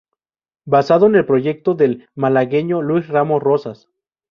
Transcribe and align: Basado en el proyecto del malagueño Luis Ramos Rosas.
Basado 0.65 1.05
en 1.05 1.13
el 1.13 1.27
proyecto 1.27 1.75
del 1.75 2.09
malagueño 2.15 2.81
Luis 2.81 3.07
Ramos 3.07 3.39
Rosas. 3.43 3.87